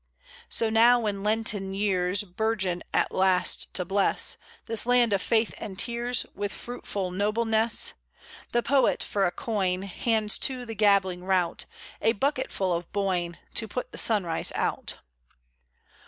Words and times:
So 0.49 0.71
now, 0.71 1.01
when 1.01 1.21
Lenten 1.23 1.75
years 1.75 2.23
Burgeon, 2.23 2.81
at 2.91 3.11
last, 3.11 3.71
to 3.75 3.85
bless 3.85 4.35
This 4.65 4.87
land 4.87 5.13
of 5.13 5.21
Faith 5.21 5.53
and 5.59 5.77
Tears 5.77 6.25
With 6.33 6.51
fruitful 6.51 7.11
nobleness, 7.11 7.93
The 8.51 8.63
poet, 8.63 9.03
for 9.03 9.27
a 9.27 9.31
coin, 9.31 9.83
Hands 9.83 10.39
to 10.39 10.65
the 10.65 10.73
gabbling 10.73 11.23
rout 11.23 11.65
A 12.01 12.13
bucketful 12.13 12.73
of 12.73 12.91
Boyne 12.91 13.37
To 13.53 13.67
put 13.67 13.91
the 13.91 13.99
sunrise 13.99 14.51
out. 14.55 14.95